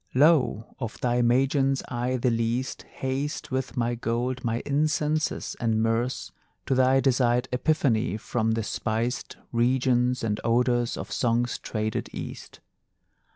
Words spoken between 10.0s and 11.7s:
and odorous of Song's